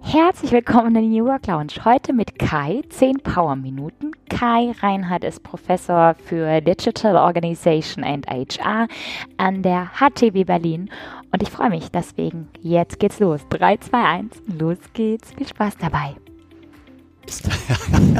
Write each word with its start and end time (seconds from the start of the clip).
Herzlich 0.00 0.50
willkommen 0.52 0.88
in 0.88 0.94
der 0.94 1.02
New 1.02 1.24
Work 1.26 1.46
Lounge. 1.46 1.84
Heute 1.84 2.12
mit 2.12 2.38
Kai, 2.38 2.82
10 2.88 3.18
Power 3.18 3.56
Minuten. 3.56 4.12
Kai 4.28 4.72
Reinhardt 4.80 5.22
ist 5.22 5.42
Professor 5.42 6.14
für 6.14 6.60
Digital 6.60 7.16
Organization 7.16 8.02
and 8.02 8.26
HR 8.26 8.88
an 9.36 9.62
der 9.62 9.90
HTW 9.98 10.44
Berlin. 10.44 10.90
Und 11.30 11.42
ich 11.42 11.50
freue 11.50 11.70
mich 11.70 11.90
deswegen. 11.90 12.48
Jetzt 12.60 12.98
geht's 12.98 13.20
los. 13.20 13.42
3, 13.50 13.76
2, 13.76 14.04
1, 14.04 14.42
los 14.58 14.78
geht's. 14.94 15.32
Viel 15.34 15.46
Spaß 15.46 15.76
dabei. 15.78 16.16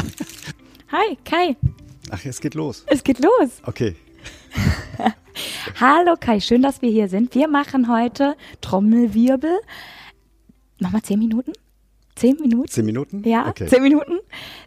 Hi, 0.93 1.17
Kai. 1.25 1.57
Ach, 2.11 2.25
es 2.25 2.41
geht 2.41 2.55
los. 2.55 2.85
Es 2.87 3.03
geht 3.03 3.19
los. 3.19 3.63
Okay. 3.65 3.97
Hallo 5.81 6.15
Kai, 6.21 6.41
schön, 6.41 6.63
dass 6.63 6.83
wir 6.83 6.91
hier 6.91 7.09
sind. 7.09 7.35
Wir 7.35 7.49
machen 7.49 7.91
heute 7.91 8.37
Trommelwirbel. 8.61 9.59
Mach 10.79 10.91
mal 10.91 11.03
10 11.03 11.19
Minuten. 11.19 11.53
Zehn 12.23 12.37
Minuten? 12.41 12.69
Zehn 12.69 12.85
Minuten? 12.85 13.23
Ja, 13.29 13.49
okay. 13.49 13.67
zehn 13.67 13.83
Minuten 13.83 14.21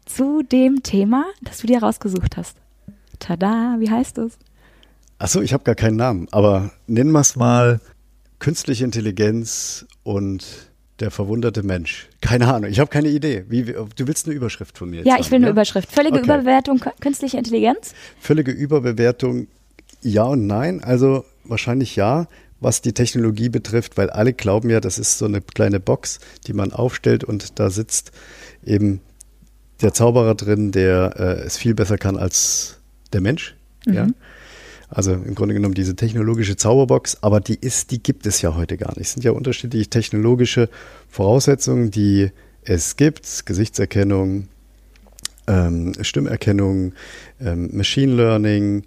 zu 0.06 0.42
dem 0.44 0.84
Thema, 0.84 1.24
das 1.42 1.60
du 1.60 1.68
dir 1.68 1.82
rausgesucht 1.82 2.36
hast. 2.36 2.58
Tada, 3.20 3.78
wie 3.80 3.90
heißt 3.90 4.18
es? 4.18 4.38
Achso, 5.20 5.40
ich 5.40 5.54
habe 5.54 5.64
gar 5.64 5.76
keinen 5.76 5.96
Namen, 5.96 6.28
aber 6.32 6.72
nennen 6.88 7.14
wir 7.14 7.22
es 7.22 7.38
mal 7.38 7.80
künstliche 8.40 8.84
Intelligenz 8.84 9.86
und 10.04 10.70
der 11.00 11.12
verwunderte 11.12 11.64
Mensch. 11.64 12.10
Keine 12.20 12.54
Ahnung, 12.54 12.70
ich 12.70 12.82
habe 12.82 12.90
keine 12.90 13.08
Idee. 13.08 13.46
Wie, 13.48 13.64
du 13.64 13.88
willst 14.00 14.26
eine 14.26 14.36
Überschrift 14.36 14.78
von 14.78 14.90
mir? 14.90 15.06
ja, 15.06 15.16
ich 15.18 15.32
will 15.32 15.38
eine 15.38 15.46
ja? 15.46 15.52
Überschrift. 15.52 15.90
Völlige 15.90 16.16
okay. 16.16 16.26
Überbewertung 16.26 16.82
künstliche 17.00 17.38
Intelligenz? 17.38 17.94
Völlige 18.20 18.52
Überbewertung, 18.52 19.48
ja 20.02 20.24
und 20.24 20.46
nein. 20.46 20.84
Also 20.84 21.24
wahrscheinlich 21.46 21.96
ja 21.96 22.28
was 22.66 22.82
die 22.82 22.94
Technologie 22.94 23.50
betrifft, 23.50 23.96
weil 23.96 24.10
alle 24.10 24.34
glauben 24.34 24.72
ja, 24.72 24.82
das 24.82 24.98
ist 24.98 25.20
so 25.20 25.26
eine 25.26 25.40
kleine 25.40 25.80
Box, 25.80 26.20
die 26.48 26.54
man 26.54 26.74
aufstellt 26.74 27.24
und 27.24 27.60
da 27.60 27.70
sitzt 27.70 28.12
eben 28.66 29.02
der 29.82 29.94
Zauberer 29.94 30.34
drin, 30.34 30.72
der 30.72 31.14
äh, 31.16 31.46
es 31.46 31.58
viel 31.58 31.76
besser 31.76 32.00
kann 32.00 32.18
als 32.18 32.80
der 33.14 33.22
Mensch. 33.22 33.56
Mhm. 33.86 33.94
Ja. 33.94 34.08
Also 34.90 35.14
im 35.14 35.36
Grunde 35.36 35.54
genommen 35.54 35.76
diese 35.76 35.96
technologische 35.96 36.56
Zauberbox, 36.56 37.20
aber 37.22 37.40
die 37.40 37.54
ist, 37.54 37.92
die 37.92 38.02
gibt 38.02 38.26
es 38.26 38.42
ja 38.42 38.56
heute 38.56 38.78
gar 38.78 38.98
nicht. 38.98 39.08
Es 39.08 39.14
sind 39.14 39.24
ja 39.24 39.32
unterschiedliche 39.32 39.88
technologische 39.88 40.68
Voraussetzungen, 41.08 41.92
die 41.92 42.32
es 42.64 42.96
gibt. 42.96 43.46
Gesichtserkennung, 43.46 44.48
ähm, 45.46 45.94
Stimmerkennung, 46.02 46.94
ähm, 47.40 47.70
Machine 47.74 48.16
Learning, 48.16 48.86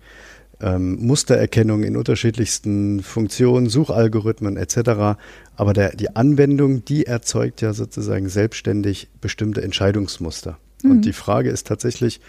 ähm, 0.61 0.98
Mustererkennung 1.05 1.83
in 1.83 1.97
unterschiedlichsten 1.97 3.03
Funktionen, 3.03 3.69
Suchalgorithmen 3.69 4.56
etc. 4.56 5.19
Aber 5.56 5.73
der, 5.73 5.95
die 5.95 6.15
Anwendung, 6.17 6.84
die 6.84 7.06
erzeugt 7.06 7.61
ja 7.61 7.73
sozusagen 7.73 8.28
selbstständig 8.28 9.09
bestimmte 9.20 9.62
Entscheidungsmuster. 9.62 10.59
Mhm. 10.83 10.91
Und 10.91 11.05
die 11.05 11.12
Frage 11.12 11.50
ist 11.50 11.67
tatsächlich, 11.67 12.20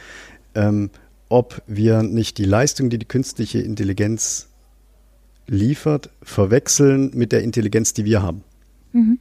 ähm, 0.55 0.89
ob 1.27 1.61
wir 1.67 2.03
nicht 2.03 2.37
die 2.37 2.45
Leistung, 2.45 2.89
die 2.89 2.97
die 2.97 3.07
künstliche 3.07 3.59
Intelligenz 3.59 4.47
liefert, 5.47 6.09
verwechseln 6.21 7.11
mit 7.13 7.31
der 7.31 7.43
Intelligenz, 7.43 7.93
die 7.93 8.05
wir 8.05 8.21
haben. 8.21 8.43
Mhm. 8.93 9.19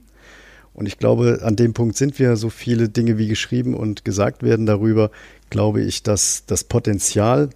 Und 0.74 0.86
ich 0.86 0.98
glaube, 0.98 1.40
an 1.42 1.56
dem 1.56 1.72
Punkt 1.72 1.96
sind 1.96 2.18
wir, 2.18 2.36
so 2.36 2.50
viele 2.50 2.88
Dinge 2.88 3.18
wie 3.18 3.26
geschrieben 3.26 3.74
und 3.74 4.04
gesagt 4.04 4.42
werden 4.42 4.64
darüber, 4.64 5.10
glaube 5.50 5.82
ich, 5.82 6.02
dass 6.02 6.44
das 6.46 6.62
Potenzial 6.62 7.50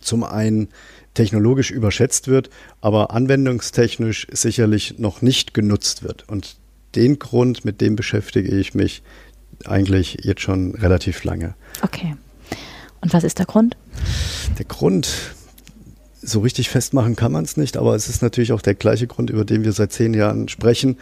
zum 0.00 0.24
einen 0.24 0.68
technologisch 1.14 1.70
überschätzt 1.70 2.28
wird, 2.28 2.50
aber 2.80 3.12
anwendungstechnisch 3.12 4.26
sicherlich 4.32 4.98
noch 4.98 5.22
nicht 5.22 5.54
genutzt 5.54 6.02
wird. 6.02 6.28
Und 6.28 6.56
den 6.94 7.18
Grund, 7.18 7.64
mit 7.64 7.80
dem 7.80 7.96
beschäftige 7.96 8.50
ich 8.50 8.74
mich 8.74 9.02
eigentlich 9.64 10.18
jetzt 10.22 10.40
schon 10.40 10.74
relativ 10.74 11.24
lange. 11.24 11.54
Okay. 11.82 12.16
Und 13.00 13.12
was 13.12 13.24
ist 13.24 13.38
der 13.38 13.46
Grund? 13.46 13.76
Der 14.58 14.64
Grund, 14.64 15.08
so 16.22 16.40
richtig 16.40 16.68
festmachen 16.68 17.16
kann 17.16 17.32
man 17.32 17.44
es 17.44 17.56
nicht, 17.56 17.76
aber 17.76 17.94
es 17.94 18.08
ist 18.08 18.22
natürlich 18.22 18.52
auch 18.52 18.62
der 18.62 18.74
gleiche 18.74 19.06
Grund, 19.06 19.30
über 19.30 19.44
den 19.44 19.64
wir 19.64 19.72
seit 19.72 19.92
zehn 19.92 20.14
Jahren 20.14 20.48
sprechen, 20.48 20.98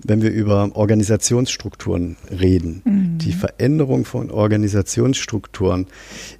wenn 0.00 0.22
wir 0.22 0.30
über 0.30 0.70
Organisationsstrukturen 0.74 2.16
reden. 2.30 2.82
Mhm. 2.84 3.18
Die 3.18 3.32
Veränderung 3.32 4.04
von 4.04 4.30
Organisationsstrukturen 4.30 5.86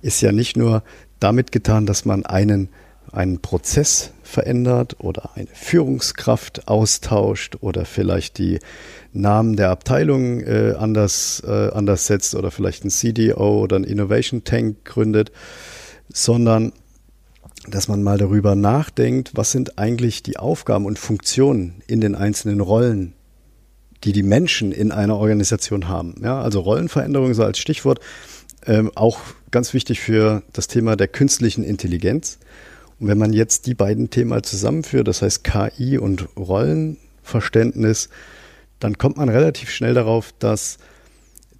ist 0.02 0.20
ja 0.20 0.32
nicht 0.32 0.56
nur 0.56 0.82
damit 1.20 1.52
getan, 1.52 1.86
dass 1.86 2.04
man 2.04 2.24
einen, 2.24 2.68
einen 3.12 3.40
Prozess 3.40 4.10
verändert 4.22 4.96
oder 4.98 5.30
eine 5.34 5.48
Führungskraft 5.52 6.68
austauscht 6.68 7.56
oder 7.60 7.84
vielleicht 7.84 8.38
die 8.38 8.58
Namen 9.12 9.56
der 9.56 9.70
Abteilung 9.70 10.40
äh, 10.40 10.74
anders, 10.78 11.42
äh, 11.46 11.70
anders 11.70 12.06
setzt 12.06 12.34
oder 12.34 12.50
vielleicht 12.50 12.84
ein 12.84 12.90
CDO 12.90 13.60
oder 13.62 13.76
ein 13.76 13.84
Innovation 13.84 14.44
Tank 14.44 14.84
gründet, 14.84 15.32
sondern 16.12 16.72
dass 17.66 17.88
man 17.88 18.02
mal 18.02 18.18
darüber 18.18 18.54
nachdenkt, 18.54 19.32
was 19.34 19.50
sind 19.50 19.78
eigentlich 19.78 20.22
die 20.22 20.38
Aufgaben 20.38 20.86
und 20.86 20.98
Funktionen 20.98 21.82
in 21.86 22.00
den 22.00 22.14
einzelnen 22.14 22.60
Rollen, 22.60 23.14
die 24.04 24.12
die 24.12 24.22
Menschen 24.22 24.72
in 24.72 24.92
einer 24.92 25.16
Organisation 25.16 25.88
haben. 25.88 26.14
Ja, 26.22 26.40
also 26.40 26.60
Rollenveränderung 26.60 27.34
so 27.34 27.44
als 27.44 27.58
Stichwort. 27.58 28.00
Ähm, 28.66 28.90
auch 28.94 29.20
ganz 29.50 29.72
wichtig 29.74 30.00
für 30.00 30.42
das 30.52 30.68
Thema 30.68 30.96
der 30.96 31.08
künstlichen 31.08 31.64
Intelligenz. 31.64 32.38
Und 33.00 33.08
wenn 33.08 33.18
man 33.18 33.32
jetzt 33.32 33.66
die 33.66 33.74
beiden 33.74 34.10
Themen 34.10 34.42
zusammenführt, 34.42 35.08
das 35.08 35.22
heißt 35.22 35.44
KI 35.44 35.98
und 35.98 36.28
Rollenverständnis, 36.36 38.08
dann 38.80 38.98
kommt 38.98 39.16
man 39.16 39.28
relativ 39.28 39.70
schnell 39.70 39.94
darauf, 39.94 40.32
dass 40.38 40.78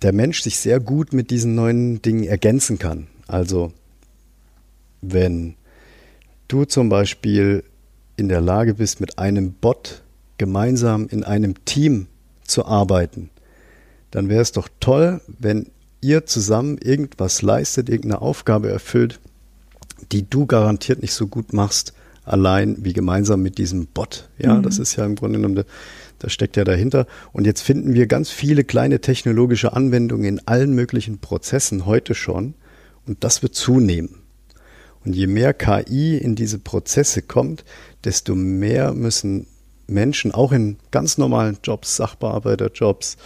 der 0.03 0.13
Mensch 0.13 0.43
sich 0.43 0.59
sehr 0.59 0.81
gut 0.81 1.13
mit 1.13 1.31
diesen 1.31 1.55
neuen 1.55 2.03
Dingen 2.03 2.25
ergänzen 2.25 2.79
kann. 2.79 3.09
Also 3.27 3.73
wenn 5.01 5.55
du 6.49 6.65
zum 6.65 6.89
Beispiel 6.89 7.65
in 8.17 8.29
der 8.29 8.41
Lage 8.41 8.75
bist, 8.75 9.01
mit 9.01 9.19
einem 9.19 9.53
Bot 9.53 10.03
gemeinsam 10.39 11.09
in 11.09 11.25
einem 11.25 11.65
Team 11.65 12.07
zu 12.45 12.65
arbeiten, 12.65 13.31
dann 14.11 14.29
wäre 14.29 14.41
es 14.41 14.53
doch 14.53 14.69
toll, 14.81 15.21
wenn 15.27 15.67
ihr 16.01 16.27
zusammen 16.27 16.79
irgendwas 16.79 17.43
leistet, 17.43 17.89
irgendeine 17.89 18.23
Aufgabe 18.23 18.71
erfüllt, 18.71 19.21
die 20.13 20.29
du 20.29 20.47
garantiert 20.47 21.03
nicht 21.03 21.13
so 21.13 21.27
gut 21.27 21.53
machst, 21.53 21.93
allein 22.25 22.77
wie 22.85 22.93
gemeinsam 22.93 23.43
mit 23.43 23.59
diesem 23.59 23.87
Bot. 23.87 24.29
Ja, 24.39 24.55
mhm. 24.55 24.63
das 24.63 24.79
ist 24.79 24.97
ja 24.97 25.05
im 25.05 25.17
Grunde 25.17 25.39
genommen, 25.39 25.65
da 26.19 26.29
steckt 26.29 26.57
ja 26.57 26.65
dahinter. 26.65 27.07
Und 27.33 27.47
jetzt 27.47 27.63
finden 27.63 27.95
wir 27.95 28.07
ganz 28.07 28.31
viele 28.31 28.65
kleine 28.65 29.01
technologische 29.01 29.73
Anwendungen 29.73 30.25
in 30.25 30.47
allen 30.47 30.75
möglichen 30.75 31.19
Prozessen 31.19 31.87
heute 31.87 32.15
schon. 32.15 32.55
Und 33.07 33.25
das 33.25 33.43
wird 33.43 33.55
zunehmen. 33.55 34.17
Und 35.05 35.15
je 35.15 35.27
mehr 35.27 35.55
KI 35.55 36.19
in 36.19 36.35
diese 36.35 36.59
Prozesse 36.59 37.23
kommt, 37.23 37.65
desto 38.05 38.35
mehr 38.35 38.93
müssen 38.93 39.47
Menschen 39.87 40.33
auch 40.33 40.53
in 40.53 40.77
ganz 40.91 41.17
normalen 41.17 41.59
Jobs, 41.65 41.97
Sachbearbeiterjobs, 41.97 43.17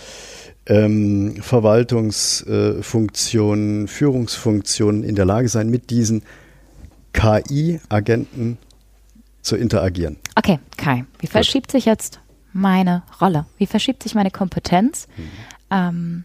ähm, 0.67 1.37
Verwaltungsfunktionen, 1.41 3.85
äh, 3.85 3.89
Führungsfunktionen 3.89 5.05
in 5.05 5.15
der 5.15 5.25
Lage 5.25 5.49
sein, 5.49 5.71
mit 5.71 5.91
diesen 5.91 6.23
KI-Agenten 7.13 8.59
zu 9.43 9.57
interagieren. 9.57 10.17
Okay, 10.37 10.59
Kai, 10.77 11.05
wie 11.19 11.27
verschiebt 11.27 11.69
Gut. 11.69 11.73
sich 11.73 11.85
jetzt 11.85 12.21
meine 12.53 13.03
Rolle? 13.21 13.47
Wie 13.59 13.67
verschiebt 13.67 14.03
sich 14.03 14.15
meine 14.15 14.31
Kompetenz? 14.31 15.09
Mhm. 15.17 15.23
Ähm, 15.71 16.25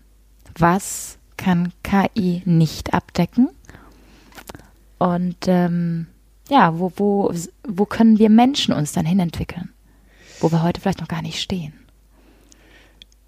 was 0.57 1.17
kann 1.35 1.73
KI 1.83 2.41
nicht 2.45 2.93
abdecken? 2.93 3.49
Und 4.97 5.37
ähm, 5.47 6.07
ja, 6.49 6.79
wo, 6.79 6.91
wo, 6.95 7.33
wo 7.67 7.85
können 7.85 8.19
wir 8.19 8.29
Menschen 8.29 8.73
uns 8.73 8.93
dann 8.93 9.05
hinentwickeln? 9.05 9.69
Wo 10.39 10.51
wir 10.51 10.63
heute 10.63 10.81
vielleicht 10.81 11.01
noch 11.01 11.07
gar 11.07 11.21
nicht 11.21 11.39
stehen. 11.39 11.73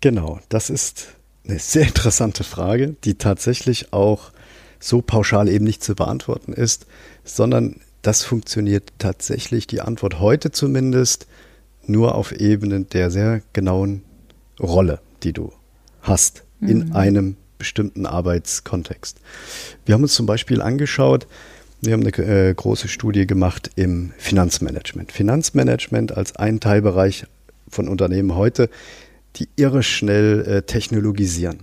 Genau, 0.02 0.40
das 0.50 0.70
ist 0.70 1.08
eine 1.48 1.60
sehr 1.60 1.88
interessante 1.88 2.44
Frage, 2.44 2.96
die 3.04 3.16
tatsächlich 3.16 3.92
auch 3.92 4.32
so 4.80 5.02
pauschal 5.02 5.50
eben 5.50 5.66
nicht 5.66 5.84
zu 5.84 5.96
beantworten 5.96 6.54
ist, 6.54 6.86
sondern 7.26 7.82
das 8.02 8.24
funktioniert 8.24 8.94
tatsächlich, 8.98 9.68
die 9.68 9.82
Antwort 9.82 10.20
heute 10.20 10.52
zumindest, 10.52 11.28
nur 11.86 12.16
auf 12.16 12.32
Ebene 12.32 12.82
der 12.82 13.12
sehr 13.12 13.42
genauen 13.52 14.04
Rolle, 14.60 15.00
die 15.24 15.34
du 15.34 15.52
hast 16.02 16.44
mhm. 16.60 16.70
in 16.70 16.92
einem 16.94 17.36
bestimmten 17.58 18.06
Arbeitskontext. 18.06 19.20
Wir 19.86 19.96
haben 19.96 20.04
uns 20.04 20.14
zum 20.14 20.26
Beispiel 20.26 20.62
angeschaut, 20.62 21.28
wir 21.82 21.94
haben 21.94 22.06
eine 22.06 22.50
äh, 22.50 22.54
große 22.54 22.88
Studie 22.88 23.26
gemacht 23.26 23.72
im 23.76 24.12
Finanzmanagement. 24.18 25.12
Finanzmanagement 25.12 26.16
als 26.16 26.36
ein 26.36 26.60
Teilbereich 26.60 27.26
von 27.70 27.88
Unternehmen 27.88 28.36
heute 28.36 28.70
die 29.36 29.50
irre 29.56 29.84
schnell 29.84 30.42
äh, 30.42 30.62
technologisieren. 30.64 31.60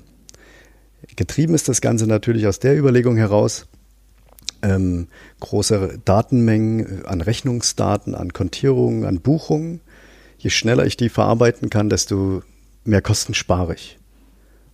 Getrieben 1.17 1.55
ist 1.55 1.69
das 1.69 1.81
Ganze 1.81 2.07
natürlich 2.07 2.47
aus 2.47 2.59
der 2.59 2.77
Überlegung 2.77 3.17
heraus, 3.17 3.67
ähm, 4.63 5.09
große 5.41 6.01
Datenmengen 6.05 7.03
äh, 7.03 7.07
an 7.07 7.21
Rechnungsdaten, 7.21 8.15
an 8.15 8.33
Kontierungen, 8.33 9.05
an 9.05 9.21
Buchungen. 9.21 9.81
Je 10.39 10.51
schneller 10.51 10.87
ich 10.87 10.97
die 10.97 11.09
verarbeiten 11.09 11.71
kann, 11.71 11.89
desto 11.89 12.43
mehr 12.85 13.03
Kosten 13.03 13.35
spare 13.35 13.75
ich. 13.75 13.99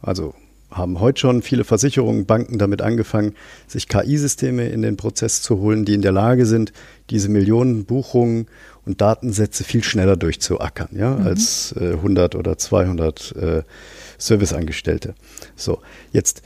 Also 0.00 0.35
haben 0.72 1.00
heute 1.00 1.20
schon 1.20 1.42
viele 1.42 1.64
Versicherungen, 1.64 2.26
Banken 2.26 2.58
damit 2.58 2.82
angefangen, 2.82 3.34
sich 3.66 3.88
KI-Systeme 3.88 4.69
in 4.69 4.82
den 4.82 4.96
Prozess 4.96 5.42
zu 5.42 5.58
holen, 5.58 5.84
die 5.84 5.94
in 5.94 6.02
der 6.02 6.12
Lage 6.12 6.46
sind, 6.46 6.72
diese 7.10 7.28
Millionen 7.28 7.84
Buchungen 7.84 8.46
und 8.84 9.00
Datensätze 9.00 9.64
viel 9.64 9.84
schneller 9.84 10.16
durchzuackern, 10.16 10.88
ja, 10.92 11.16
mhm. 11.16 11.26
als 11.26 11.74
äh, 11.78 11.92
100 11.92 12.34
oder 12.34 12.58
200 12.58 13.36
äh, 13.36 13.62
Serviceangestellte. 14.19 15.14
So, 15.56 15.80
jetzt 16.12 16.42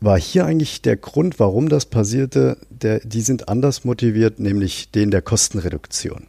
war 0.00 0.18
hier 0.18 0.46
eigentlich 0.46 0.80
der 0.82 0.96
Grund, 0.96 1.40
warum 1.40 1.68
das 1.68 1.86
passierte, 1.86 2.56
der, 2.70 3.00
die 3.00 3.20
sind 3.20 3.48
anders 3.48 3.84
motiviert, 3.84 4.38
nämlich 4.38 4.90
den 4.90 5.10
der 5.10 5.22
Kostenreduktion. 5.22 6.26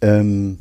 Ähm, 0.00 0.58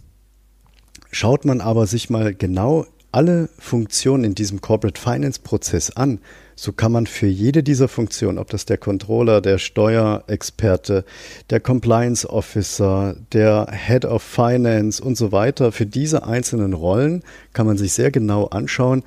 schaut 1.11 1.45
man 1.45 1.61
aber 1.61 1.87
sich 1.87 2.09
mal 2.09 2.33
genau 2.33 2.85
alle 3.11 3.49
Funktionen 3.59 4.23
in 4.23 4.35
diesem 4.35 4.61
Corporate 4.61 4.99
Finance 4.99 5.41
Prozess 5.41 5.91
an, 5.91 6.19
so 6.55 6.71
kann 6.71 6.91
man 6.91 7.07
für 7.07 7.27
jede 7.27 7.63
dieser 7.63 7.87
Funktionen, 7.87 8.37
ob 8.37 8.49
das 8.49 8.65
der 8.65 8.77
Controller, 8.77 9.41
der 9.41 9.57
Steuerexperte, 9.57 11.05
der 11.49 11.59
Compliance 11.59 12.29
Officer, 12.29 13.15
der 13.33 13.67
Head 13.71 14.05
of 14.05 14.21
Finance 14.21 15.03
und 15.03 15.17
so 15.17 15.31
weiter, 15.31 15.71
für 15.71 15.85
diese 15.85 16.25
einzelnen 16.25 16.73
Rollen 16.73 17.23
kann 17.53 17.65
man 17.65 17.77
sich 17.77 17.93
sehr 17.93 18.11
genau 18.11 18.45
anschauen, 18.45 19.03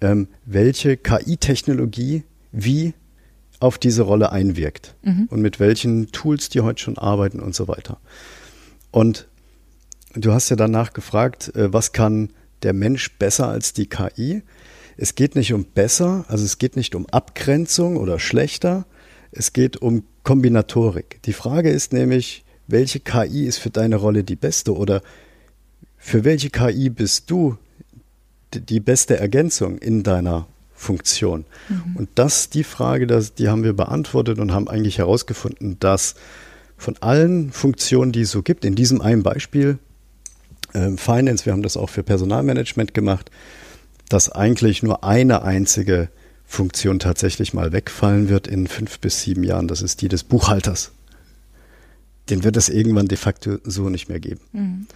ähm, 0.00 0.28
welche 0.44 0.96
KI-Technologie 0.96 2.24
wie 2.52 2.94
auf 3.60 3.78
diese 3.78 4.02
Rolle 4.02 4.32
einwirkt 4.32 4.94
mhm. 5.02 5.26
und 5.30 5.40
mit 5.40 5.60
welchen 5.60 6.10
Tools 6.12 6.48
die 6.48 6.60
heute 6.60 6.80
schon 6.80 6.98
arbeiten 6.98 7.40
und 7.40 7.54
so 7.54 7.68
weiter. 7.68 7.98
Und 8.90 9.28
du 10.14 10.32
hast 10.32 10.48
ja 10.48 10.56
danach 10.56 10.92
gefragt, 10.92 11.54
äh, 11.54 11.72
was 11.72 11.92
kann 11.92 12.30
der 12.62 12.72
Mensch 12.72 13.16
besser 13.18 13.48
als 13.48 13.72
die 13.72 13.86
KI? 13.86 14.42
Es 14.96 15.14
geht 15.14 15.36
nicht 15.36 15.52
um 15.52 15.64
besser, 15.64 16.24
also 16.28 16.44
es 16.44 16.58
geht 16.58 16.76
nicht 16.76 16.94
um 16.94 17.06
Abgrenzung 17.06 17.96
oder 17.96 18.18
schlechter, 18.18 18.84
es 19.30 19.52
geht 19.52 19.76
um 19.76 20.04
Kombinatorik. 20.24 21.22
Die 21.22 21.32
Frage 21.32 21.70
ist 21.70 21.92
nämlich, 21.92 22.44
welche 22.66 23.00
KI 23.00 23.46
ist 23.46 23.58
für 23.58 23.70
deine 23.70 23.96
Rolle 23.96 24.24
die 24.24 24.36
beste 24.36 24.74
oder 24.76 25.02
für 25.96 26.24
welche 26.24 26.50
KI 26.50 26.90
bist 26.90 27.30
du 27.30 27.56
die 28.52 28.80
beste 28.80 29.18
Ergänzung 29.18 29.78
in 29.78 30.02
deiner 30.02 30.46
Funktion? 30.74 31.44
Mhm. 31.68 31.96
Und 31.96 32.08
das, 32.14 32.50
die 32.50 32.64
Frage, 32.64 33.06
das, 33.06 33.34
die 33.34 33.48
haben 33.48 33.64
wir 33.64 33.72
beantwortet 33.72 34.38
und 34.38 34.52
haben 34.52 34.68
eigentlich 34.68 34.98
herausgefunden, 34.98 35.78
dass 35.80 36.14
von 36.76 36.96
allen 37.00 37.50
Funktionen, 37.52 38.12
die 38.12 38.22
es 38.22 38.30
so 38.30 38.42
gibt, 38.42 38.64
in 38.64 38.74
diesem 38.74 39.00
einen 39.00 39.22
Beispiel, 39.22 39.78
äh, 40.72 40.90
Finance, 40.96 41.46
wir 41.46 41.52
haben 41.52 41.62
das 41.62 41.76
auch 41.76 41.90
für 41.90 42.02
Personalmanagement 42.02 42.94
gemacht, 42.94 43.30
dass 44.08 44.30
eigentlich 44.30 44.82
nur 44.82 45.04
eine 45.04 45.42
einzige 45.42 46.08
Funktion 46.46 46.98
tatsächlich 46.98 47.52
mal 47.52 47.72
wegfallen 47.72 48.28
wird 48.28 48.46
in 48.46 48.66
fünf 48.66 49.00
bis 49.00 49.22
sieben 49.22 49.44
Jahren. 49.44 49.68
Das 49.68 49.82
ist 49.82 50.00
die 50.00 50.08
des 50.08 50.24
Buchhalters. 50.24 50.92
Den 52.30 52.42
wird 52.42 52.56
es 52.56 52.68
irgendwann 52.68 53.06
de 53.06 53.18
facto 53.18 53.58
so 53.64 53.90
nicht 53.90 54.08
mehr 54.08 54.20
geben. 54.20 54.40
Mhm. 54.52 54.86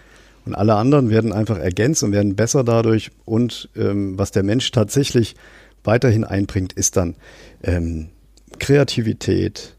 Und 0.44 0.54
alle 0.54 0.74
anderen 0.74 1.10
werden 1.10 1.32
einfach 1.32 1.58
ergänzt 1.58 2.02
und 2.02 2.12
werden 2.12 2.36
besser 2.36 2.64
dadurch. 2.64 3.10
Und 3.24 3.68
ähm, 3.76 4.18
was 4.18 4.32
der 4.32 4.42
Mensch 4.42 4.70
tatsächlich 4.70 5.36
weiterhin 5.84 6.24
einbringt, 6.24 6.72
ist 6.72 6.96
dann 6.96 7.16
ähm, 7.62 8.08
Kreativität, 8.58 9.76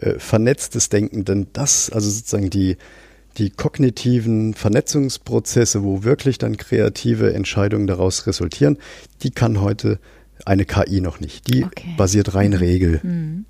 äh, 0.00 0.18
vernetztes 0.18 0.88
Denken. 0.88 1.24
Denn 1.24 1.46
das, 1.52 1.88
also 1.90 2.10
sozusagen 2.10 2.50
die, 2.50 2.76
die 3.38 3.50
kognitiven 3.50 4.54
Vernetzungsprozesse, 4.54 5.82
wo 5.82 6.04
wirklich 6.04 6.38
dann 6.38 6.56
kreative 6.56 7.32
Entscheidungen 7.34 7.86
daraus 7.86 8.26
resultieren, 8.26 8.78
die 9.22 9.30
kann 9.30 9.60
heute 9.60 9.98
eine 10.44 10.64
KI 10.64 11.00
noch 11.00 11.20
nicht. 11.20 11.52
Die 11.52 11.64
okay. 11.64 11.94
basiert 11.96 12.34
rein 12.34 12.52
Regel. 12.52 13.00
Mhm. 13.02 13.44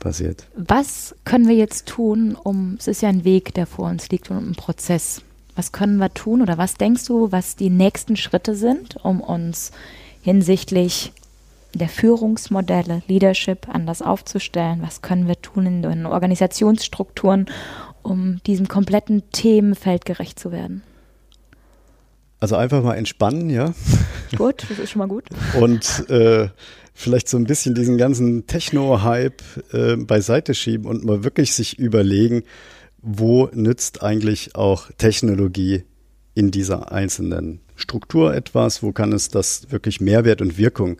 Basiert. 0.00 0.46
Was 0.54 1.16
können 1.24 1.48
wir 1.48 1.56
jetzt 1.56 1.86
tun, 1.86 2.36
um, 2.36 2.76
es 2.78 2.86
ist 2.86 3.02
ja 3.02 3.08
ein 3.08 3.24
Weg, 3.24 3.54
der 3.54 3.66
vor 3.66 3.88
uns 3.88 4.08
liegt 4.10 4.30
und 4.30 4.50
ein 4.50 4.54
Prozess. 4.54 5.22
Was 5.56 5.72
können 5.72 5.96
wir 5.96 6.14
tun 6.14 6.40
oder 6.40 6.56
was 6.56 6.74
denkst 6.74 7.04
du, 7.06 7.32
was 7.32 7.56
die 7.56 7.70
nächsten 7.70 8.16
Schritte 8.16 8.54
sind, 8.54 8.96
um 9.02 9.20
uns 9.20 9.72
hinsichtlich 10.22 11.12
der 11.74 11.88
Führungsmodelle, 11.88 13.02
Leadership 13.08 13.68
anders 13.68 14.00
aufzustellen? 14.00 14.82
Was 14.82 15.02
können 15.02 15.26
wir 15.26 15.42
tun 15.42 15.66
in 15.66 15.82
den 15.82 16.06
Organisationsstrukturen, 16.06 17.46
um 18.02 18.40
diesem 18.46 18.68
kompletten 18.68 19.22
Themenfeld 19.32 20.04
gerecht 20.04 20.38
zu 20.38 20.52
werden? 20.52 20.82
Also 22.40 22.56
einfach 22.56 22.82
mal 22.82 22.94
entspannen, 22.94 23.50
ja. 23.50 23.74
Gut, 24.36 24.64
das 24.68 24.78
ist 24.78 24.90
schon 24.90 25.00
mal 25.00 25.08
gut. 25.08 25.24
Und 25.58 26.08
äh, 26.08 26.48
vielleicht 26.94 27.28
so 27.28 27.36
ein 27.36 27.44
bisschen 27.44 27.74
diesen 27.74 27.98
ganzen 27.98 28.46
Techno-Hype 28.46 29.42
äh, 29.72 29.96
beiseite 29.96 30.54
schieben 30.54 30.86
und 30.86 31.04
mal 31.04 31.24
wirklich 31.24 31.54
sich 31.54 31.78
überlegen, 31.78 32.42
wo 33.00 33.48
nützt 33.52 34.02
eigentlich 34.02 34.54
auch 34.54 34.90
Technologie 34.98 35.84
in 36.34 36.50
dieser 36.50 36.92
einzelnen 36.92 37.60
Struktur 37.74 38.34
etwas, 38.34 38.82
wo 38.82 38.92
kann 38.92 39.12
es 39.12 39.28
das 39.28 39.70
wirklich 39.70 40.00
Mehrwert 40.00 40.42
und 40.42 40.58
Wirkung 40.58 40.98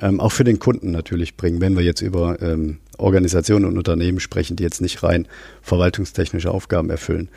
ähm, 0.00 0.20
auch 0.20 0.32
für 0.32 0.44
den 0.44 0.58
Kunden 0.58 0.90
natürlich 0.90 1.36
bringen, 1.36 1.60
wenn 1.60 1.76
wir 1.76 1.82
jetzt 1.82 2.02
über 2.02 2.40
ähm, 2.42 2.78
Organisationen 2.98 3.64
und 3.64 3.78
Unternehmen 3.78 4.20
sprechen, 4.20 4.56
die 4.56 4.62
jetzt 4.62 4.80
nicht 4.80 5.02
rein 5.02 5.28
verwaltungstechnische 5.62 6.50
Aufgaben 6.50 6.90
erfüllen. 6.90 7.28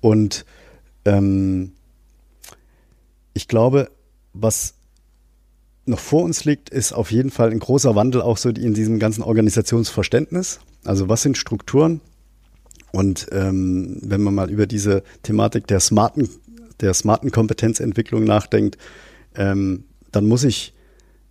Und 0.00 0.44
ähm, 1.04 1.72
ich 3.32 3.48
glaube, 3.48 3.90
was 4.32 4.74
noch 5.86 5.98
vor 5.98 6.22
uns 6.22 6.44
liegt, 6.44 6.70
ist 6.70 6.92
auf 6.92 7.10
jeden 7.10 7.30
Fall 7.30 7.50
ein 7.50 7.58
großer 7.58 7.94
Wandel 7.94 8.22
auch 8.22 8.38
so 8.38 8.48
in 8.48 8.74
diesem 8.74 8.98
ganzen 8.98 9.22
Organisationsverständnis. 9.22 10.60
Also 10.84 11.08
was 11.08 11.22
sind 11.22 11.36
Strukturen? 11.36 12.00
Und 12.92 13.26
ähm, 13.32 13.98
wenn 14.02 14.22
man 14.22 14.34
mal 14.34 14.50
über 14.50 14.66
diese 14.66 15.02
Thematik 15.22 15.66
der 15.66 15.80
smarten, 15.80 16.28
der 16.80 16.94
smarten 16.94 17.30
Kompetenzentwicklung 17.30 18.24
nachdenkt, 18.24 18.78
ähm, 19.34 19.84
dann 20.12 20.26
muss 20.26 20.44
ich 20.44 20.74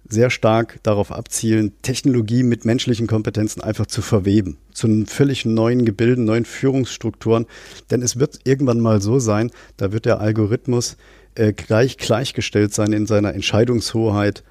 sehr 0.08 0.30
stark 0.30 0.80
darauf 0.84 1.12
abzielen, 1.12 1.74
Technologie 1.82 2.44
mit 2.44 2.66
menschlichen 2.66 3.08
Kompetenzen 3.08 3.62
einfach 3.62 3.86
zu 3.86 4.02
verweben, 4.02 4.58
zu 4.74 4.88
einem 4.88 5.06
völlig 5.06 5.46
neuen 5.46 5.86
Gebilden, 5.86 6.26
neuen 6.26 6.46
Führungsstrukturen. 6.46 7.46
Denn 7.90 8.02
es 8.02 8.20
wird 8.20 8.40
irgendwann 8.44 8.80
mal 8.80 9.02
so 9.02 9.20
sein, 9.20 9.52
da 9.78 9.92
wird 9.92 10.06
der 10.06 10.20
Algorithmus 10.20 10.98
äh, 11.36 11.54
gleich 11.54 11.98
gleichgestellt 11.98 12.74
sein 12.74 12.94
in 12.94 13.06
seiner 13.06 13.33
Entscheidungshoheit 13.33 14.44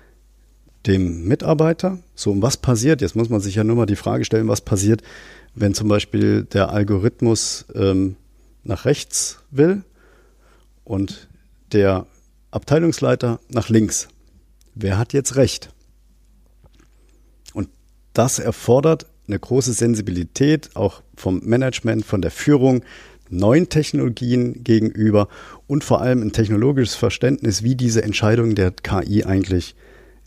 dem 0.87 1.25
Mitarbeiter. 1.29 1.99
So, 2.15 2.33
um 2.33 2.43
was 2.43 2.57
passiert? 2.57 3.01
Jetzt 3.01 3.15
muss 3.15 3.29
man 3.29 3.41
sich 3.41 3.55
ja 3.55 3.65
nur 3.65 3.77
mal 3.77 3.87
die 3.87 3.97
Frage 3.97 4.25
stellen, 4.25 4.49
was 4.49 4.63
passiert, 4.63 5.03
wenn 5.55 5.75
zum 5.75 5.89
Beispiel 5.89 6.45
der 6.45 6.71
Algorithmus 6.71 7.67
ähm, 7.75 8.17
nach 8.65 8.85
rechts 8.85 9.39
will 9.51 9.83
und 10.85 11.29
der 11.73 12.07
Abteilungsleiter 12.51 13.39
nach 13.49 13.69
links 13.69 14.09
wer 14.75 14.99
hat 14.99 15.13
jetzt 15.13 15.37
recht? 15.37 15.71
Und 17.53 17.69
das 18.13 18.39
erfordert 18.39 19.07
eine 19.29 19.39
große 19.39 19.73
Sensibilität 19.73 20.71
auch 20.75 21.03
vom 21.17 21.41
Management, 21.45 22.05
von 22.05 22.23
der 22.23 22.31
Führung, 22.31 22.83
neuen 23.31 23.69
Technologien 23.69 24.63
gegenüber 24.63 25.29
und 25.67 25.85
vor 25.85 26.01
allem 26.03 26.23
ein 26.23 26.33
technologisches 26.33 26.95
Verständnis, 26.95 27.63
wie 27.63 27.77
diese 27.77 28.03
Entscheidungen 28.03 28.55
der 28.55 28.73
KI 28.73 29.25
eigentlich 29.25 29.75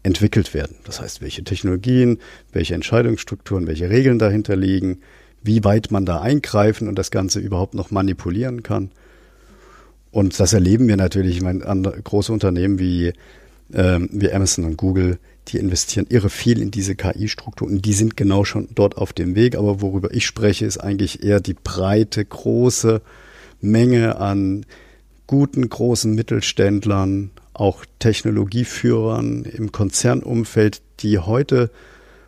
entwickelt 0.01 0.53
werden. 0.53 0.77
Das 0.83 1.01
heißt, 1.01 1.21
welche 1.21 1.43
Technologien, 1.43 2.19
welche 2.51 2.75
Entscheidungsstrukturen, 2.75 3.67
welche 3.67 3.89
Regeln 3.89 4.19
dahinter 4.19 4.55
liegen, 4.55 4.99
wie 5.43 5.63
weit 5.63 5.91
man 5.91 6.05
da 6.05 6.21
eingreifen 6.21 6.87
und 6.87 6.97
das 6.97 7.11
Ganze 7.11 7.39
überhaupt 7.39 7.75
noch 7.75 7.91
manipulieren 7.91 8.63
kann. 8.63 8.91
Und 10.11 10.39
das 10.39 10.53
erleben 10.53 10.87
wir 10.87 10.97
natürlich, 10.97 11.37
ich 11.37 11.43
meine, 11.43 11.59
große 11.59 12.31
Unternehmen 12.31 12.79
wie 12.79 13.13
ähm, 13.73 14.09
wie 14.11 14.31
Amazon 14.31 14.65
und 14.65 14.77
Google, 14.77 15.19
die 15.47 15.57
investieren 15.57 16.07
irre 16.09 16.29
viel 16.29 16.61
in 16.61 16.71
diese 16.71 16.95
KI-Strukturen. 16.95 17.81
Die 17.81 17.93
sind 17.93 18.17
genau 18.17 18.43
schon 18.43 18.69
dort 18.73 18.97
auf 18.97 19.13
dem 19.13 19.35
Weg. 19.35 19.55
Aber 19.55 19.81
worüber 19.81 20.13
ich 20.13 20.25
spreche, 20.25 20.65
ist 20.65 20.77
eigentlich 20.77 21.23
eher 21.23 21.39
die 21.39 21.53
breite, 21.53 22.25
große 22.25 23.01
Menge 23.61 24.17
an 24.17 24.65
guten, 25.27 25.67
großen 25.67 26.13
Mittelständlern, 26.13 27.31
auch 27.53 27.85
Technologieführern 27.99 29.43
im 29.43 29.71
Konzernumfeld, 29.71 30.81
die 30.99 31.19
heute 31.19 31.71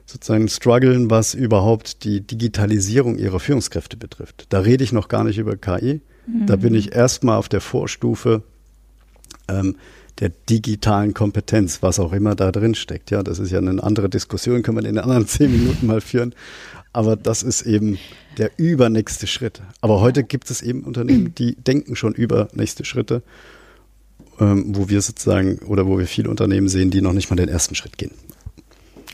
sozusagen 0.06 0.48
strugglen, 0.48 1.10
was 1.10 1.34
überhaupt 1.34 2.06
die 2.06 2.22
Digitalisierung 2.22 3.18
ihrer 3.18 3.40
Führungskräfte 3.40 3.98
betrifft. 3.98 4.46
Da 4.50 4.60
rede 4.60 4.84
ich 4.84 4.94
noch 4.94 5.10
gar 5.10 5.26
nicht 5.26 5.38
über 5.38 5.58
KI. 5.58 6.02
Mhm. 6.26 6.46
Da 6.46 6.56
bin 6.56 6.74
ich 6.74 6.96
erstmal 6.96 7.38
auf 7.38 7.50
der 7.50 7.62
Vorstufe. 7.62 8.44
Ähm, 9.50 9.76
der 10.20 10.30
digitalen 10.50 11.14
Kompetenz, 11.14 11.84
was 11.84 12.00
auch 12.00 12.14
immer 12.14 12.36
da 12.36 12.52
drin 12.52 12.76
steckt. 12.76 13.12
Ja, 13.12 13.24
das 13.24 13.40
ist 13.40 13.52
ja 13.52 13.60
eine 13.60 13.84
andere 13.84 14.10
Diskussion, 14.10 14.64
können 14.64 14.78
wir 14.78 14.86
in 14.86 14.96
den 14.96 15.04
anderen 15.04 15.28
zehn 15.28 15.52
Minuten 15.52 15.88
mal 15.88 16.02
führen. 16.02 16.34
Aber 16.94 17.16
das 17.16 17.44
ist 17.44 17.64
eben 17.64 18.00
der 18.38 18.52
übernächste 18.58 19.28
Schritt. 19.28 19.62
Aber 19.82 20.02
heute 20.02 20.24
gibt 20.24 20.50
es 20.50 20.62
eben 20.62 20.84
Unternehmen, 20.84 21.36
die 21.38 21.56
denken 21.56 21.96
schon 21.96 22.14
über 22.14 22.48
nächste 22.54 22.86
Schritte. 22.86 23.22
ähm, 24.40 24.76
wo 24.76 24.90
wir 24.90 25.02
sozusagen 25.02 25.60
oder 25.60 25.88
wo 25.88 25.98
wir 25.98 26.08
viele 26.08 26.30
Unternehmen 26.30 26.68
sehen, 26.68 26.92
die 26.92 27.02
noch 27.02 27.14
nicht 27.14 27.30
mal 27.30 27.36
den 27.36 27.50
ersten 27.50 27.76
Schritt 27.76 27.98
gehen. 27.98 28.12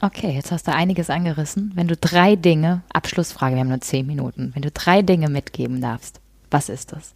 Okay, 0.01 0.31
jetzt 0.31 0.51
hast 0.51 0.67
du 0.67 0.73
einiges 0.73 1.09
angerissen. 1.09 1.71
Wenn 1.75 1.87
du 1.87 1.95
drei 1.95 2.35
Dinge, 2.35 2.81
Abschlussfrage, 2.91 3.55
wir 3.55 3.61
haben 3.61 3.69
nur 3.69 3.79
zehn 3.81 4.05
Minuten, 4.05 4.51
wenn 4.53 4.61
du 4.61 4.71
drei 4.71 5.01
Dinge 5.01 5.29
mitgeben 5.29 5.79
darfst, 5.79 6.19
was 6.51 6.67
ist 6.67 6.91
das? 6.91 7.13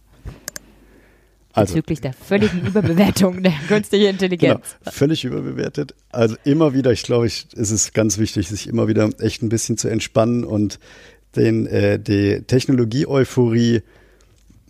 Also, 1.52 1.74
bezüglich 1.74 2.00
der 2.00 2.12
völligen 2.12 2.66
Überbewertung 2.66 3.42
der 3.42 3.52
künstlichen 3.68 4.10
Intelligenz. 4.10 4.76
Genau, 4.80 4.92
völlig 4.92 5.24
überbewertet. 5.24 5.94
Also 6.10 6.36
immer 6.44 6.74
wieder, 6.74 6.92
ich 6.92 7.02
glaube, 7.02 7.26
ich, 7.26 7.48
es 7.56 7.70
ist 7.70 7.94
ganz 7.94 8.18
wichtig, 8.18 8.48
sich 8.48 8.68
immer 8.68 8.86
wieder 8.88 9.08
echt 9.20 9.42
ein 9.42 9.48
bisschen 9.48 9.78
zu 9.78 9.88
entspannen 9.88 10.44
und 10.44 10.78
den, 11.36 11.66
äh, 11.66 11.98
die 11.98 12.42
Technologie-Euphorie 12.46 13.82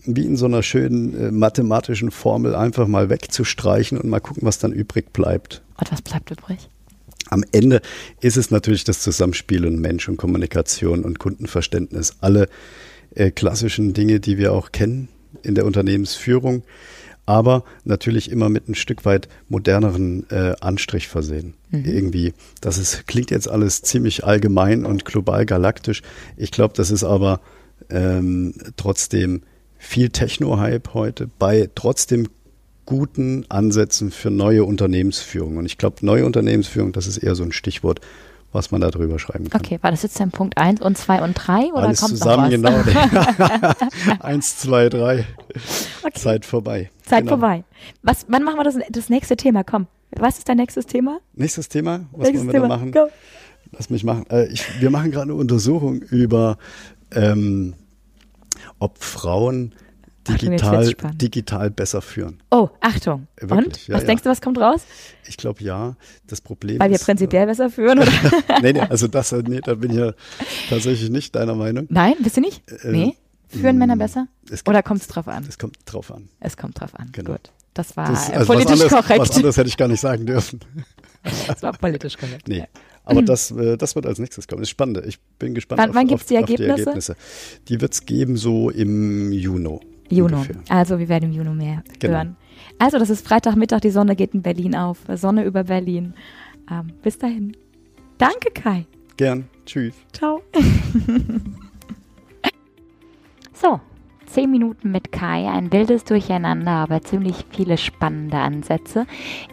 wie 0.05 0.25
in 0.25 0.37
so 0.37 0.47
einer 0.47 0.63
schönen 0.63 1.15
äh, 1.19 1.31
mathematischen 1.31 2.11
Formel 2.11 2.55
einfach 2.55 2.87
mal 2.87 3.11
wegzustreichen 3.11 3.99
und 3.99 4.09
mal 4.09 4.21
gucken, 4.21 4.45
was 4.45 4.59
dann 4.59 4.73
übrig 4.73 5.13
bleibt. 5.13 5.63
Und 5.79 5.93
was 5.93 6.01
bleibt 6.01 6.31
übrig? 6.31 6.69
Am 7.29 7.45
Ende 7.53 7.83
ist 8.21 8.39
es 8.39 8.51
natürlich 8.51 8.85
das 8.85 9.03
Zusammenspiel 9.03 9.67
und 9.67 9.81
Mensch 9.81 10.09
und 10.09 10.17
Kommunikation 10.17 11.05
und 11.05 11.19
Kundenverständnis. 11.19 12.17
Alle 12.21 12.49
äh, 13.15 13.31
klassischen 13.31 13.93
Dinge, 13.93 14.21
die 14.21 14.39
wir 14.39 14.55
auch 14.55 14.73
kennen 14.73 15.09
in 15.43 15.55
der 15.55 15.67
Unternehmensführung, 15.67 16.63
aber 17.27 17.65
natürlich 17.85 18.31
immer 18.31 18.49
mit 18.49 18.69
ein 18.69 18.75
Stück 18.75 19.05
weit 19.05 19.29
moderneren 19.49 20.29
äh, 20.31 20.55
Anstrich 20.61 21.09
versehen. 21.09 21.55
Mhm. 21.71 21.85
Irgendwie, 21.85 22.33
das 22.61 22.79
ist, 22.79 23.07
klingt 23.07 23.31
jetzt 23.31 23.51
alles 23.51 23.83
ziemlich 23.83 24.25
allgemein 24.25 24.87
und 24.87 25.05
global 25.05 25.45
galaktisch. 25.45 26.03
Ich 26.37 26.51
glaube, 26.51 26.75
das 26.75 26.91
ist 26.91 27.05
aber 27.05 27.41
ähm, 27.91 28.55
trotzdem 28.77 29.43
viel 29.77 30.09
Techno-Hype 30.09 30.95
heute 30.95 31.29
bei 31.39 31.69
trotzdem 31.75 32.29
guten 32.87 33.45
Ansätzen 33.51 34.11
für 34.11 34.31
neue 34.31 34.65
Unternehmensführung. 34.65 35.59
Und 35.59 35.67
ich 35.67 35.77
glaube, 35.77 35.97
neue 36.01 36.25
Unternehmensführung, 36.25 36.93
das 36.93 37.07
ist 37.07 37.19
eher 37.19 37.35
so 37.35 37.43
ein 37.43 37.53
Stichwort, 37.53 38.01
was 38.53 38.71
man 38.71 38.81
da 38.81 38.91
drüber 38.91 39.19
schreiben 39.19 39.49
kann. 39.51 39.61
Okay, 39.61 39.79
war 39.83 39.91
das 39.91 40.03
jetzt 40.03 40.19
dann 40.21 40.31
Punkt 40.31 40.57
1 40.57 40.81
und 40.81 40.97
2 40.97 41.23
und 41.23 41.35
3 41.35 41.73
oder 41.73 41.89
Alles 41.89 42.01
kommt 42.01 42.17
zusammen, 42.17 42.61
noch 42.61 42.73
was? 42.73 42.87
genau. 42.87 44.21
1, 44.21 44.59
2, 44.59 44.89
3. 44.89 45.27
Okay. 46.03 46.19
Zeit 46.19 46.45
vorbei. 46.45 46.91
Zeit 47.05 47.21
genau. 47.21 47.33
vorbei. 47.33 47.65
Was, 48.03 48.27
wann 48.29 48.45
machen 48.45 48.59
wir 48.59 48.65
das, 48.65 48.77
das 48.91 49.11
nächste 49.11 49.37
Thema? 49.37 49.65
Komm, 49.65 49.87
was 50.11 50.39
ist 50.39 50.49
dein 50.49 50.57
nächstes 50.57 50.87
Thema? 50.87 51.21
Nächstes 51.35 51.69
Thema? 51.69 52.07
Was 52.13 52.29
nächstes 52.29 52.47
wollen 52.47 52.47
wir 52.47 52.53
Thema. 52.53 52.69
da 52.69 52.77
machen? 52.77 52.93
Go. 52.93 53.09
Lass 53.73 53.91
mich 53.91 54.05
machen. 54.05 54.25
Äh, 54.31 54.47
ich, 54.47 54.81
wir 54.81 54.91
machen 54.91 55.11
gerade 55.11 55.25
eine 55.25 55.35
Untersuchung 55.35 56.01
über 56.01 56.57
ähm, 57.15 57.75
ob 58.79 58.99
Frauen 59.03 59.75
digital, 60.29 60.95
digital 61.15 61.71
besser 61.71 62.03
führen. 62.03 62.43
Oh, 62.51 62.69
Achtung. 62.81 63.27
Wirklich, 63.41 63.67
Und? 63.67 63.89
Ja, 63.89 63.95
was 63.95 64.03
ja. 64.03 64.07
denkst 64.07 64.23
du, 64.23 64.31
was 64.31 64.41
kommt 64.41 64.59
raus? 64.59 64.83
Ich 65.27 65.37
glaube 65.37 65.63
ja. 65.63 65.97
Das 66.27 66.41
Problem 66.41 66.79
Weil 66.81 66.91
wir 66.91 66.97
ist, 66.97 67.05
prinzipiell 67.05 67.45
äh, 67.45 67.47
besser 67.47 67.71
führen, 67.71 67.99
oder? 68.01 68.13
nee, 68.63 68.73
nee, 68.73 68.81
also 68.81 69.09
das, 69.09 69.33
äh, 69.33 69.43
nee, 69.47 69.61
da 69.61 69.75
bin 69.75 69.91
ich 69.91 69.97
ja 69.99 70.13
tatsächlich 70.69 71.11
nicht 71.11 71.35
deiner 71.35 71.55
Meinung. 71.55 71.87
Nein, 71.91 72.15
bist 72.21 72.37
du 72.37 72.41
nicht? 72.41 72.63
Äh, 72.83 72.91
nee. 72.91 73.17
Führen 73.49 73.77
äh, 73.77 73.79
Männer 73.79 73.97
besser? 73.97 74.29
Kommt, 74.49 74.69
oder 74.69 74.83
kommt 74.83 75.01
es 75.01 75.09
drauf 75.09 75.29
an? 75.29 75.45
Es 75.49 75.59
kommt 75.59 75.77
drauf 75.87 76.13
an. 76.13 76.29
Es 76.41 76.57
kommt 76.57 76.81
drauf 76.81 76.95
an. 76.95 77.09
Genau. 77.13 77.33
Gut. 77.33 77.51
Das 77.75 77.97
war 77.97 78.09
das, 78.09 78.31
also 78.31 78.47
politisch 78.47 78.73
was 78.73 78.83
anderes, 78.83 79.07
korrekt. 79.07 79.21
Was 79.21 79.37
anderes 79.37 79.57
hätte 79.57 79.69
ich 79.69 79.77
gar 79.77 79.89
nicht 79.89 80.01
sagen 80.01 80.27
dürfen. 80.27 80.61
das 81.47 81.63
war 81.63 81.73
politisch 81.73 82.17
korrekt. 82.17 82.49
Nee. 82.49 82.65
Aber 83.09 83.23
das, 83.23 83.51
äh, 83.53 83.79
das 83.79 83.95
wird 83.95 84.05
als 84.05 84.19
nächstes 84.19 84.47
kommen. 84.47 84.61
Das 84.61 84.67
ist 84.67 84.71
spannend. 84.71 85.01
Ich 85.07 85.19
bin 85.39 85.55
gespannt 85.55 85.81
wann, 85.81 85.91
auf, 85.91 85.97
wann 85.97 86.07
gibt's 86.09 86.25
auf, 86.25 86.29
die, 86.29 86.35
Ergebnisse? 86.35 86.75
die 86.75 86.81
Ergebnisse. 86.81 87.17
Die 87.69 87.81
wird 87.81 87.95
es 87.95 88.05
geben 88.05 88.37
so 88.37 88.69
im 88.69 89.33
Juni. 89.33 89.81
Juno. 90.11 90.45
Also 90.69 90.99
wir 90.99 91.09
werden 91.09 91.31
im 91.31 91.33
Juni 91.33 91.51
mehr 91.51 91.83
genau. 91.99 92.15
hören. 92.15 92.37
Also 92.79 92.99
das 92.99 93.11
ist 93.11 93.27
Freitagmittag, 93.27 93.81
die 93.81 93.91
Sonne 93.91 94.17
geht 94.17 94.35
in 94.35 94.43
Berlin 94.43 94.75
auf. 94.75 94.99
Sonne 95.15 95.45
über 95.45 95.65
Berlin. 95.65 96.15
Ähm, 96.71 96.93
bis 97.03 97.19
dahin. 97.19 97.57
Danke, 98.19 98.51
Kai. 98.53 98.87
Gern. 99.17 99.49
Tschüss. 99.67 99.95
Ciao. 100.13 100.43
so, 103.53 103.81
zehn 104.29 104.51
Minuten 104.51 104.93
mit 104.93 105.13
Kai, 105.13 105.49
ein 105.49 105.73
wildes 105.73 106.05
Durcheinander, 106.05 106.71
aber 106.71 107.03
ziemlich 107.03 107.45
viele 107.51 107.79
spannende 107.79 108.39
Ansätze. 108.39 109.07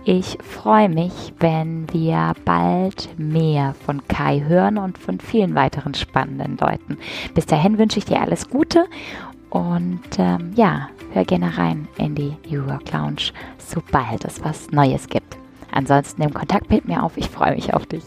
Ich 0.03 0.37
freue 0.43 0.89
mich, 0.89 1.33
wenn 1.39 1.91
wir 1.93 2.33
bald 2.45 3.17
mehr 3.17 3.75
von 3.85 4.07
Kai 4.07 4.43
hören 4.47 4.77
und 4.77 4.97
von 4.97 5.19
vielen 5.19 5.55
weiteren 5.55 5.93
spannenden 5.93 6.57
Leuten. 6.57 6.97
Bis 7.33 7.45
dahin 7.45 7.77
wünsche 7.77 7.99
ich 7.99 8.05
dir 8.05 8.21
alles 8.21 8.49
Gute 8.49 8.85
und 9.55 10.01
ähm, 10.17 10.51
ja, 10.55 10.89
hör 11.13 11.23
gerne 11.23 11.57
rein 11.57 11.87
in 11.97 12.13
die 12.13 12.35
New 12.49 12.67
York 12.67 12.91
Lounge, 12.91 13.31
sobald 13.57 14.25
es 14.25 14.43
was 14.43 14.69
Neues 14.71 15.07
gibt. 15.07 15.37
Ansonsten 15.71 16.21
nimm 16.21 16.33
Kontakt 16.33 16.69
mit 16.69 16.85
mir 16.85 17.01
auf, 17.01 17.15
ich 17.15 17.29
freue 17.29 17.55
mich 17.55 17.73
auf 17.73 17.85
dich. 17.85 18.03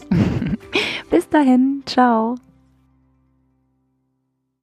Bis 1.09 1.27
dahin, 1.27 1.81
ciao. 1.87 2.35